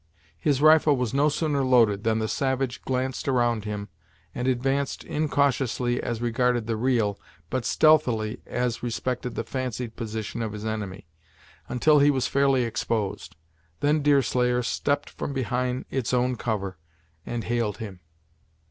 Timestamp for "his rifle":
0.39-0.97